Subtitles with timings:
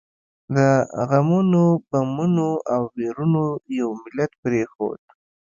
[0.55, 0.57] د
[1.09, 3.45] غمونو، بمونو او ويرونو
[3.79, 5.01] یو ملت پرېښود.